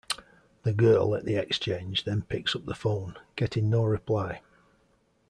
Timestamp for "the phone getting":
2.65-3.69